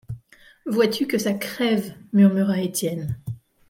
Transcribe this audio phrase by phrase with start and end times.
[0.65, 1.93] Vois-tu que ça crève!
[2.11, 3.21] murmura Étienne.